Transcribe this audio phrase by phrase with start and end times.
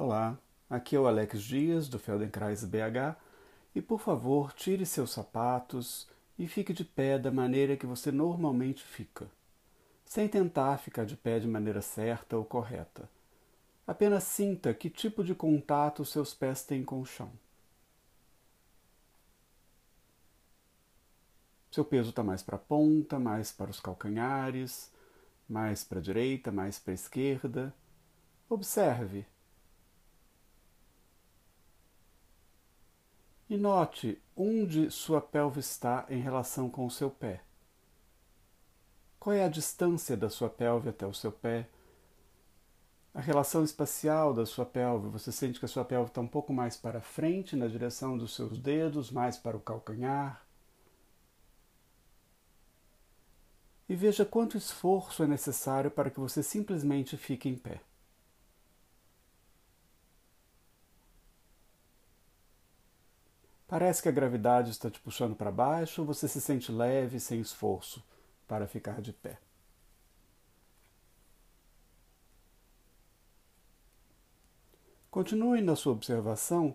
[0.00, 0.38] Olá,
[0.70, 3.16] aqui é o Alex Dias do Feldenkrais BH
[3.74, 8.80] e por favor tire seus sapatos e fique de pé da maneira que você normalmente
[8.80, 9.28] fica,
[10.04, 13.10] sem tentar ficar de pé de maneira certa ou correta.
[13.84, 17.32] Apenas sinta que tipo de contato seus pés têm com o chão.
[21.72, 24.92] Seu peso está mais para a ponta, mais para os calcanhares,
[25.48, 27.74] mais para a direita, mais para a esquerda.
[28.48, 29.26] Observe
[33.50, 37.40] E note onde sua pelve está em relação com o seu pé.
[39.18, 41.66] Qual é a distância da sua pelve até o seu pé?
[43.14, 46.52] A relação espacial da sua pelve, você sente que a sua pelve está um pouco
[46.52, 50.46] mais para frente, na direção dos seus dedos, mais para o calcanhar.
[53.88, 57.80] E veja quanto esforço é necessário para que você simplesmente fique em pé.
[63.68, 68.02] Parece que a gravidade está te puxando para baixo, você se sente leve, sem esforço,
[68.48, 69.38] para ficar de pé.
[75.10, 76.74] Continue na sua observação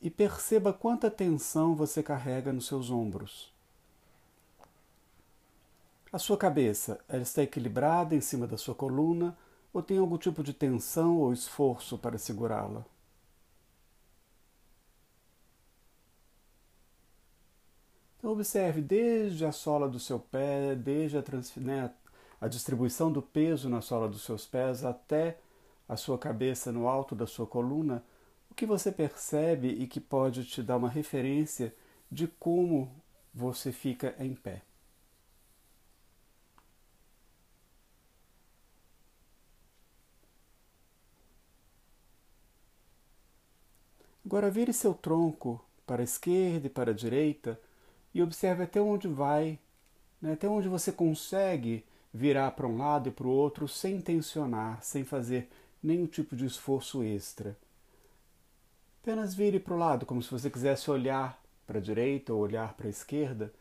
[0.00, 3.52] e perceba quanta tensão você carrega nos seus ombros.
[6.12, 9.36] A sua cabeça, ela está equilibrada em cima da sua coluna
[9.72, 12.86] ou tem algum tipo de tensão ou esforço para segurá-la?
[18.30, 21.24] Observe desde a sola do seu pé, desde a,
[21.56, 21.90] né,
[22.40, 25.38] a distribuição do peso na sola dos seus pés até
[25.88, 28.02] a sua cabeça no alto da sua coluna,
[28.50, 31.74] o que você percebe e que pode te dar uma referência
[32.10, 32.90] de como
[33.32, 34.62] você fica em pé.
[44.24, 47.60] Agora vire seu tronco para a esquerda e para a direita
[48.16, 49.58] e observe até onde vai,
[50.22, 54.82] né, até onde você consegue virar para um lado e para o outro sem tensionar,
[54.82, 55.50] sem fazer
[55.82, 57.54] nenhum tipo de esforço extra.
[59.02, 62.72] Apenas vire para o lado, como se você quisesse olhar para a direita ou olhar
[62.72, 63.52] para a esquerda,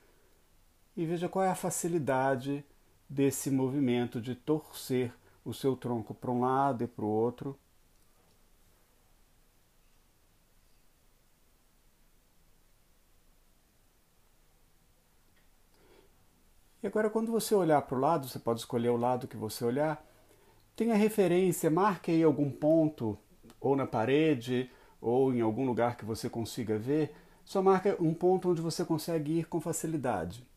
[0.96, 2.64] e veja qual é a facilidade
[3.10, 5.14] desse movimento de torcer
[5.44, 7.60] o seu tronco para um lado e para o outro
[16.86, 19.66] E agora, quando você olhar para o lado, você pode escolher o lado que você
[19.66, 20.06] olhar,
[20.76, 23.18] tenha referência, marque aí algum ponto,
[23.60, 24.70] ou na parede,
[25.02, 27.12] ou em algum lugar que você consiga ver,
[27.44, 30.48] só marca um ponto onde você consegue ir com facilidade.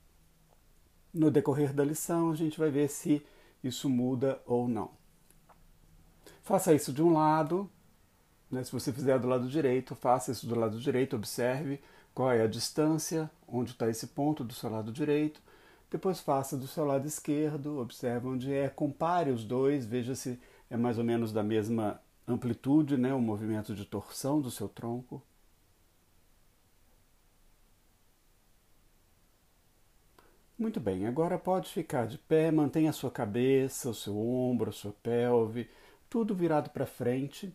[1.14, 3.24] No decorrer da lição, a gente vai ver se
[3.64, 4.90] isso muda ou não.
[6.42, 7.70] Faça isso de um lado,
[8.50, 8.62] né?
[8.62, 11.80] se você fizer do lado direito, faça isso do lado direito, observe
[12.14, 15.47] qual é a distância, onde está esse ponto do seu lado direito,
[15.90, 20.38] depois faça do seu lado esquerdo, observe onde é, compare os dois, veja se
[20.70, 25.22] é mais ou menos da mesma amplitude, né, o movimento de torção do seu tronco.
[30.58, 34.72] Muito bem, agora pode ficar de pé, mantenha a sua cabeça, o seu ombro, a
[34.72, 35.70] sua pelve,
[36.10, 37.54] tudo virado para frente.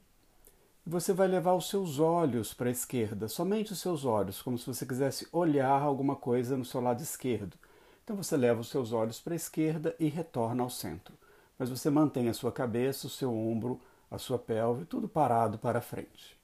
[0.86, 4.66] Você vai levar os seus olhos para a esquerda, somente os seus olhos, como se
[4.66, 7.58] você quisesse olhar alguma coisa no seu lado esquerdo.
[8.04, 11.16] Então você leva os seus olhos para a esquerda e retorna ao centro.
[11.58, 13.80] Mas você mantém a sua cabeça, o seu ombro,
[14.12, 16.38] a sua pelve, tudo parado para frente.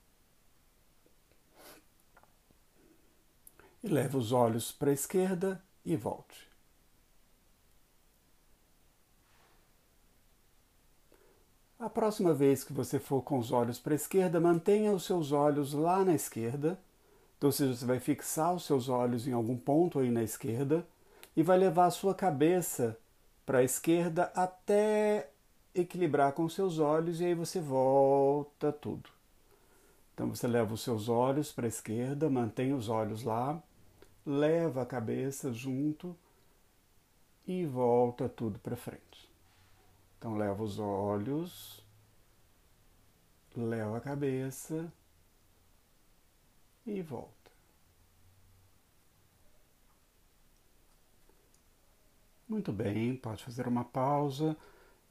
[3.84, 6.48] E leva os olhos para a esquerda e volte.
[11.78, 15.32] A próxima vez que você for com os olhos para a esquerda, mantenha os seus
[15.32, 16.80] olhos lá na esquerda.
[17.38, 20.86] Então, ou seja, você vai fixar os seus olhos em algum ponto aí na esquerda
[21.40, 23.00] e vai levar a sua cabeça
[23.46, 25.30] para a esquerda até
[25.74, 29.10] equilibrar com seus olhos e aí você volta tudo.
[30.14, 33.58] Então você leva os seus olhos para a esquerda, mantém os olhos lá,
[34.26, 36.14] leva a cabeça junto
[37.48, 39.32] e volta tudo para frente.
[40.18, 41.82] Então leva os olhos,
[43.56, 44.92] leva a cabeça
[46.86, 47.39] e volta.
[52.50, 54.58] Muito bem, pode fazer uma pausa.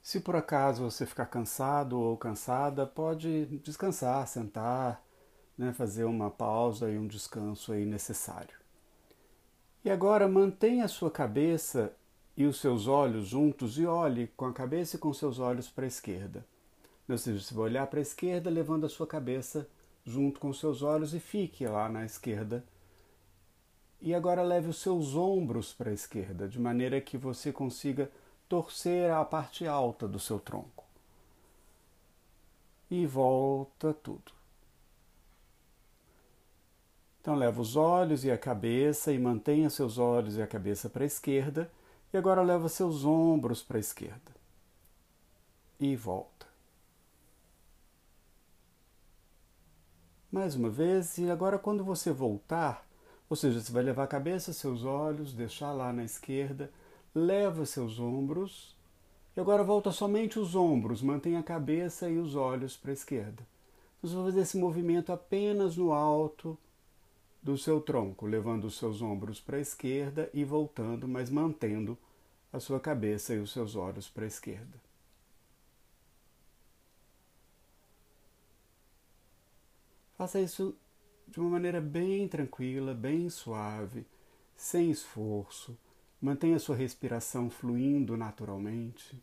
[0.03, 5.01] Se por acaso você ficar cansado ou cansada, pode descansar, sentar,
[5.57, 8.57] né, fazer uma pausa e um descanso aí necessário.
[9.85, 11.93] E agora mantenha a sua cabeça
[12.37, 15.85] e os seus olhos juntos e olhe com a cabeça e com seus olhos para
[15.85, 16.45] a esquerda.
[17.09, 19.69] Ou seja, você vai olhar para a esquerda, levando a sua cabeça
[20.05, 22.65] junto com seus olhos e fique lá na esquerda.
[24.01, 28.11] E agora leve os seus ombros para a esquerda, de maneira que você consiga
[28.49, 30.85] torcer a parte alta do seu tronco.
[32.91, 34.33] E volta tudo.
[37.21, 41.03] Então leva os olhos e a cabeça e mantenha seus olhos e a cabeça para
[41.03, 41.71] a esquerda.
[42.11, 44.33] E agora leva seus ombros para a esquerda.
[45.79, 46.47] E volta.
[50.33, 52.88] Mais uma vez, e agora quando você voltar,
[53.29, 56.71] ou seja, você vai levar a cabeça, seus olhos, deixar lá na esquerda,
[57.15, 58.75] leva seus ombros
[59.37, 63.47] e agora volta somente os ombros, mantém a cabeça e os olhos para a esquerda.
[64.03, 66.57] Você vai fazer esse movimento apenas no alto
[67.43, 71.97] do seu tronco, levando os seus ombros para a esquerda e voltando, mas mantendo
[72.53, 74.89] a sua cabeça e os seus olhos para a esquerda.
[80.17, 80.75] Faça isso
[81.29, 84.07] de uma maneira bem tranquila, bem suave,
[84.57, 85.79] sem esforço.
[86.21, 89.17] Mantenha sua respiração fluindo naturalmente.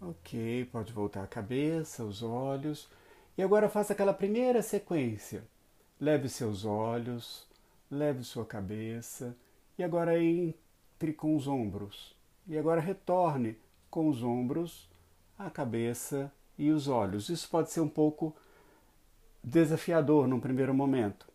[0.00, 2.88] Ok, pode voltar a cabeça, os olhos.
[3.36, 5.44] E agora faça aquela primeira sequência.
[6.00, 7.46] Leve seus olhos,
[7.90, 9.36] leve sua cabeça.
[9.78, 12.17] E agora entre com os ombros.
[12.48, 13.56] E agora retorne
[13.90, 14.88] com os ombros,
[15.38, 17.28] a cabeça e os olhos.
[17.28, 18.34] Isso pode ser um pouco
[19.44, 21.28] desafiador num primeiro momento.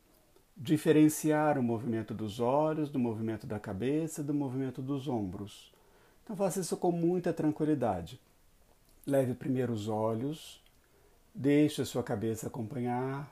[0.57, 5.71] Diferenciar o movimento dos olhos, do movimento da cabeça, do movimento dos ombros.
[6.23, 8.19] Então faça isso com muita tranquilidade.
[9.05, 10.63] Leve primeiro os olhos,
[11.33, 13.31] deixe a sua cabeça acompanhar,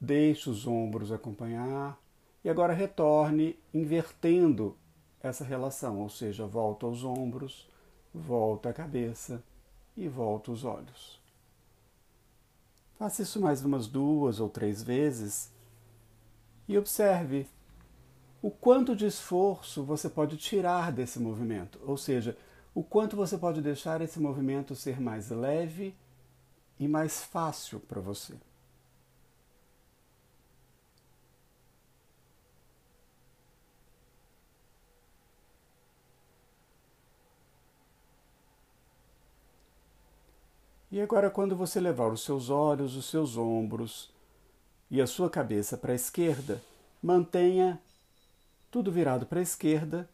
[0.00, 1.98] deixe os ombros acompanhar
[2.44, 4.76] e agora retorne invertendo
[5.28, 7.68] essa relação, ou seja, volta aos ombros,
[8.12, 9.42] volta a cabeça
[9.96, 11.20] e volta os olhos.
[12.98, 15.50] Faça isso mais umas duas ou três vezes
[16.68, 17.46] e observe
[18.42, 22.36] o quanto de esforço você pode tirar desse movimento, ou seja,
[22.74, 25.94] o quanto você pode deixar esse movimento ser mais leve
[26.78, 28.34] e mais fácil para você.
[40.94, 44.12] E agora, quando você levar os seus olhos, os seus ombros
[44.88, 46.62] e a sua cabeça para a esquerda,
[47.02, 47.82] mantenha
[48.70, 50.08] tudo virado para a esquerda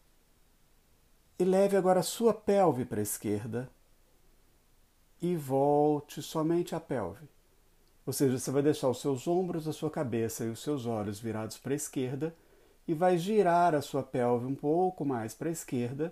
[1.37, 3.69] e leve agora a sua pelve para a esquerda
[5.21, 7.29] e volte somente a pelve.
[8.03, 11.19] Ou seja, você vai deixar os seus ombros, a sua cabeça e os seus olhos
[11.19, 12.35] virados para a esquerda
[12.87, 16.11] e vai girar a sua pelve um pouco mais para a esquerda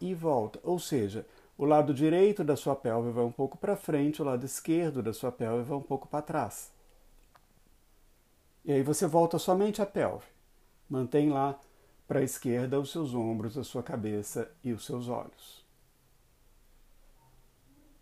[0.00, 0.58] e volta.
[0.64, 1.24] Ou seja,
[1.60, 5.12] o lado direito da sua pelve vai um pouco para frente, o lado esquerdo da
[5.12, 6.72] sua pelve vai um pouco para trás.
[8.64, 10.24] E aí você volta somente a pelve.
[10.88, 11.60] Mantém lá
[12.08, 15.62] para a esquerda os seus ombros, a sua cabeça e os seus olhos.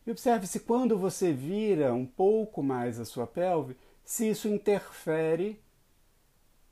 [0.06, 5.60] E observe se quando você vira um pouco mais a sua pelve, se isso interfere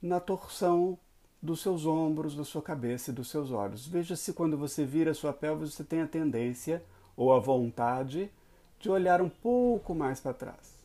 [0.01, 0.97] na torção
[1.41, 3.87] dos seus ombros, da sua cabeça e dos seus olhos.
[3.87, 6.83] Veja se quando você vira a sua pelve, você tem a tendência
[7.17, 8.31] ou a vontade
[8.79, 10.77] de olhar um pouco mais para trás.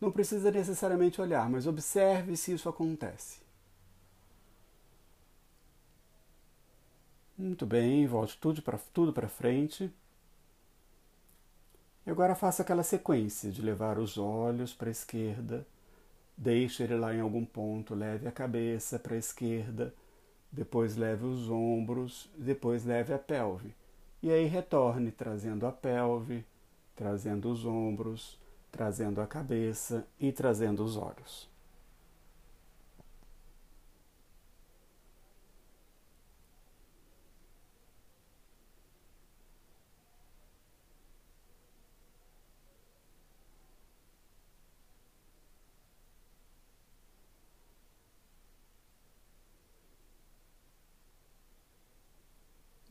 [0.00, 3.38] Não precisa necessariamente olhar, mas observe se isso acontece.
[7.36, 9.90] Muito bem, volte tudo para tudo frente.
[12.06, 15.66] E agora faça aquela sequência de levar os olhos para a esquerda,
[16.40, 19.94] deixe ele lá em algum ponto, leve a cabeça para a esquerda,
[20.50, 23.74] depois leve os ombros, depois leve a pelve.
[24.22, 26.42] E aí retorne trazendo a pelve,
[26.96, 28.38] trazendo os ombros,
[28.72, 31.49] trazendo a cabeça e trazendo os olhos.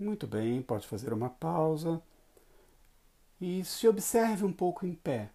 [0.10, 2.02] Muito bem, pode fazer uma pausa
[3.40, 5.30] e se observe um pouco em pé.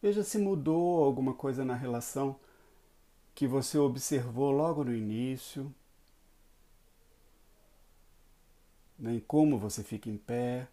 [0.00, 2.34] Veja se mudou alguma coisa na relação
[3.34, 5.70] que você observou logo no início,
[8.98, 10.66] né, em como você fica em pé.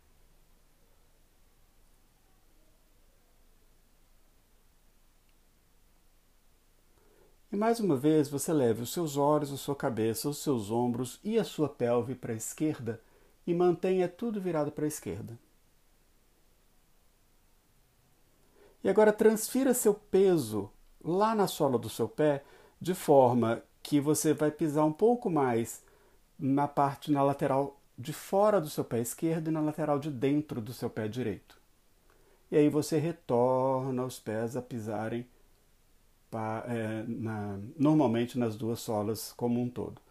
[7.51, 11.19] E mais uma vez você leve os seus olhos, a sua cabeça, os seus ombros
[11.21, 13.01] e a sua pelve para a esquerda
[13.45, 15.37] e mantenha tudo virado para a esquerda.
[18.81, 20.71] E agora transfira seu peso
[21.03, 22.43] lá na sola do seu pé,
[22.79, 25.83] de forma que você vai pisar um pouco mais
[26.39, 30.61] na parte na lateral de fora do seu pé esquerdo e na lateral de dentro
[30.61, 31.59] do seu pé direito.
[32.49, 35.27] E aí você retorna os pés a pisarem
[36.31, 40.01] pa, é, na, normalmente nas duas solas como um todo.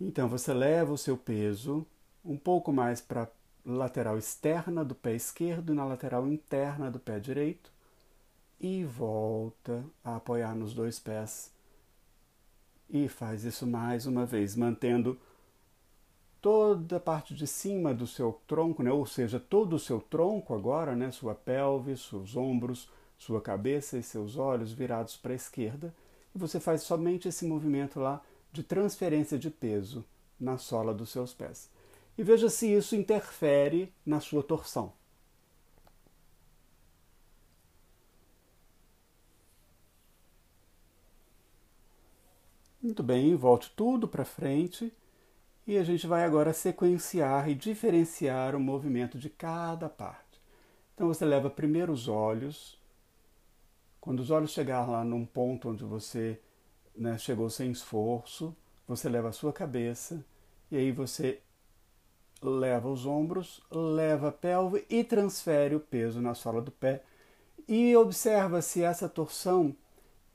[0.00, 1.86] Então você leva o seu peso
[2.24, 3.28] um pouco mais para a
[3.64, 7.72] lateral externa do pé esquerdo e na lateral interna do pé direito
[8.60, 11.52] e volta a apoiar nos dois pés.
[12.90, 15.18] E faz isso mais uma vez, mantendo
[16.40, 18.90] toda a parte de cima do seu tronco, né?
[18.90, 21.10] ou seja, todo o seu tronco agora, né?
[21.10, 22.88] sua pelve, seus ombros,
[23.24, 25.94] sua cabeça e seus olhos virados para a esquerda,
[26.34, 28.20] e você faz somente esse movimento lá
[28.52, 30.04] de transferência de peso
[30.38, 31.70] na sola dos seus pés.
[32.18, 34.92] E veja se isso interfere na sua torção.
[42.82, 44.92] Muito bem, volte tudo para frente
[45.66, 50.38] e a gente vai agora sequenciar e diferenciar o movimento de cada parte.
[50.94, 52.83] Então você leva primeiro os olhos.
[54.04, 56.38] Quando os olhos chegar lá num ponto onde você
[56.94, 58.54] né, chegou sem esforço,
[58.86, 60.22] você leva a sua cabeça
[60.70, 61.40] e aí você
[62.42, 67.02] leva os ombros, leva a pelve e transfere o peso na sola do pé.
[67.66, 69.74] E observa se essa torção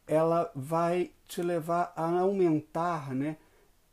[0.07, 3.37] ela vai te levar a aumentar, né?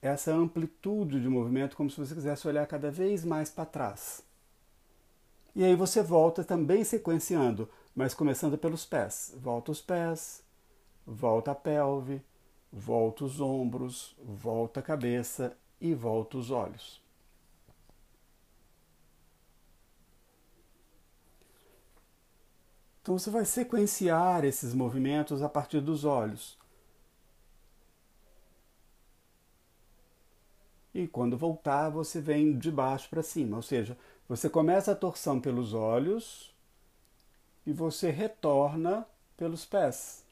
[0.01, 4.25] essa amplitude de movimento, como se você quisesse olhar cada vez mais para trás.
[5.55, 9.35] E aí você volta também sequenciando, mas começando pelos pés.
[9.39, 10.45] Volta os pés,
[11.07, 12.23] volta a pelve,
[12.71, 17.03] volta os ombros, volta a cabeça e volta os olhos.
[23.01, 26.59] Então você vai sequenciar esses movimentos a partir dos olhos.
[30.97, 35.39] e quando voltar você vem de baixo para cima, ou seja, você começa a torção
[35.39, 36.56] pelos olhos
[37.67, 39.07] e você retorna
[39.37, 40.25] pelos pés.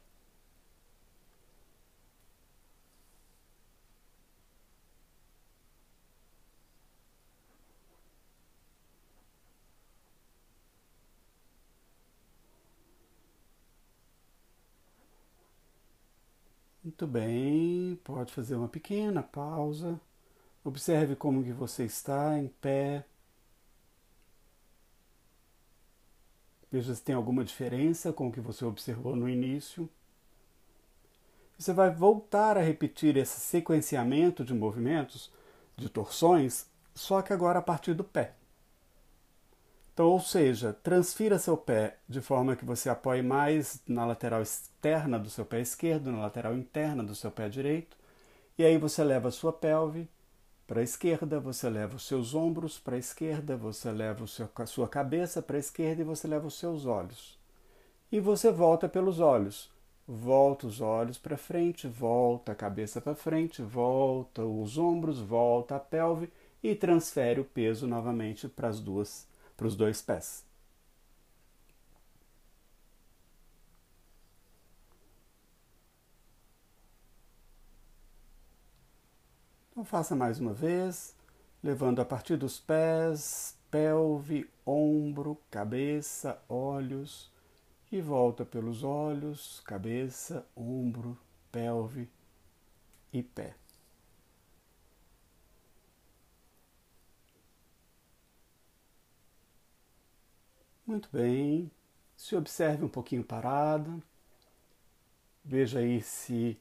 [16.85, 20.01] Muito bem, pode fazer uma pequena pausa.
[20.65, 23.05] Observe como que você está em pé.
[26.75, 29.89] Veja se tem alguma diferença com o que você observou no início.
[31.57, 35.31] Você vai voltar a repetir esse sequenciamento de movimentos,
[35.77, 38.33] de torções, só que agora a partir do pé.
[39.93, 45.17] Então, ou seja, transfira seu pé de forma que você apoie mais na lateral externa
[45.17, 47.97] do seu pé esquerdo, na lateral interna do seu pé direito,
[48.59, 50.09] e aí você leva a sua pelve
[50.67, 54.67] para a esquerda, você leva os seus ombros para a esquerda, você leva seu, a
[54.67, 57.39] sua cabeça para a esquerda e você leva os seus olhos.
[58.11, 59.71] E você volta pelos olhos.
[60.07, 65.81] Volta os olhos para frente, volta a cabeça para frente, volta os ombros, volta a
[65.81, 66.31] pelve
[66.63, 70.45] e transfere o peso novamente para os dois pés.
[79.75, 81.15] Então faça mais uma vez,
[81.63, 87.31] levando a partir dos pés, pelve, ombro, cabeça, olhos
[87.93, 91.19] e volta pelos olhos, cabeça, ombro,
[91.53, 92.09] pelve
[93.13, 93.55] e pé.
[100.87, 101.71] Muito bem.
[102.17, 104.03] Se observe um pouquinho parado.
[105.45, 106.59] Veja aí se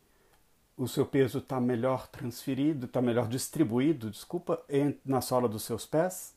[0.78, 4.64] o seu peso está melhor transferido, está melhor distribuído, desculpa,
[5.06, 6.36] na sola dos seus pés.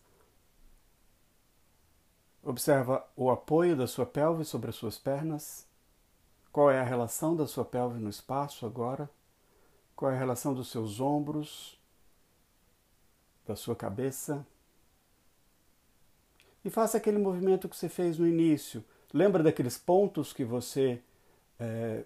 [2.43, 5.67] Observa o apoio da sua pelve sobre as suas pernas.
[6.53, 9.11] Qual é a relação da sua pelve no espaço agora?
[9.95, 11.79] Qual é a relação dos seus ombros,
[13.47, 14.47] da sua cabeça?
[16.65, 18.85] E faça aquele movimento que você fez no início.
[19.13, 21.01] Lembra daqueles pontos que você
[21.59, 22.05] é,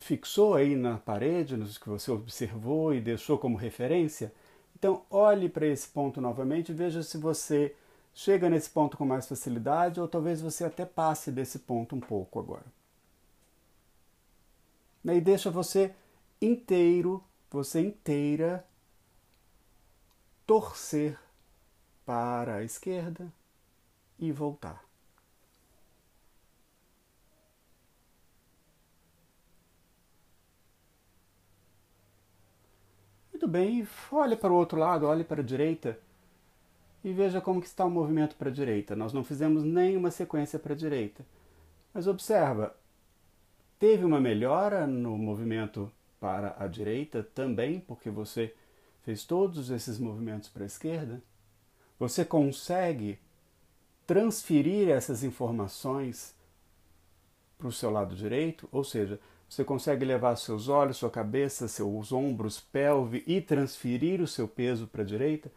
[0.00, 4.32] fixou aí na parede, nos que você observou e deixou como referência.
[4.76, 7.74] Então, olhe para esse ponto novamente e veja se você
[8.12, 12.38] chega nesse ponto com mais facilidade ou talvez você até passe desse ponto um pouco
[12.38, 12.66] agora.
[15.04, 15.94] E deixa você
[16.40, 18.64] inteiro, você inteira,
[20.46, 21.18] torcer
[22.04, 23.32] para a esquerda
[24.18, 24.83] e voltar.
[33.44, 35.98] Muito bem, olhe para o outro lado, olhe para a direita
[37.04, 38.96] e veja como que está o movimento para a direita.
[38.96, 41.26] Nós não fizemos nenhuma sequência para a direita.
[41.92, 42.74] Mas observa,
[43.78, 48.54] teve uma melhora no movimento para a direita também, porque você
[49.02, 51.22] fez todos esses movimentos para a esquerda.
[51.98, 53.18] Você consegue
[54.06, 56.34] transferir essas informações
[57.58, 62.12] para o seu lado direito, ou seja, você consegue levar seus olhos, sua cabeça, seus
[62.12, 65.50] ombros, pelve e transferir o seu peso para a direita,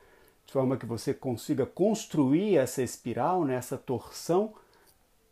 [0.46, 4.54] de forma que você consiga construir essa espiral, né, essa torção,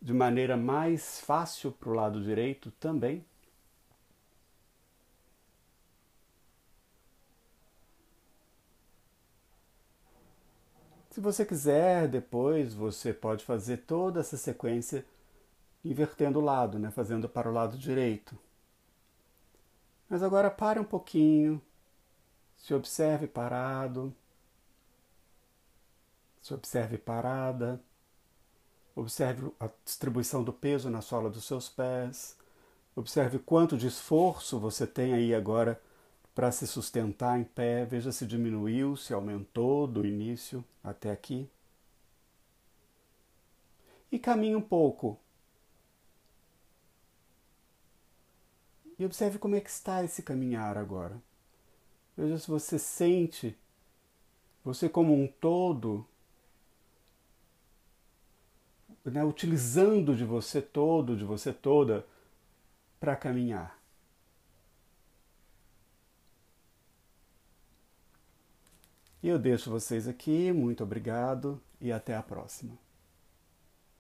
[0.02, 3.24] de maneira mais fácil para o lado direito também.
[11.16, 15.06] Se você quiser, depois você pode fazer toda essa sequência
[15.86, 16.90] invertendo o lado, né?
[16.90, 18.38] fazendo para o lado direito.
[20.10, 21.62] Mas agora pare um pouquinho,
[22.58, 24.14] se observe parado,
[26.42, 27.80] se observe parada,
[28.96, 32.36] observe a distribuição do peso na sola dos seus pés,
[32.96, 35.80] observe quanto de esforço você tem aí agora
[36.34, 41.50] para se sustentar em pé, veja se diminuiu, se aumentou do início até aqui.
[44.12, 45.20] E caminhe um pouco
[48.98, 51.22] E observe como é que está esse caminhar agora.
[52.18, 53.56] Veja se você sente
[54.66, 56.04] você como um todo,
[59.04, 62.06] né, utilizando de você todo, de você toda,
[63.00, 63.80] para caminhar.
[69.22, 72.85] E eu deixo vocês aqui, muito obrigado e até a próxima.